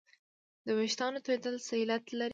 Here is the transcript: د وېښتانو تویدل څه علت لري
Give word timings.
د 0.65 0.67
وېښتانو 0.77 1.23
تویدل 1.25 1.55
څه 1.65 1.73
علت 1.81 2.03
لري 2.19 2.29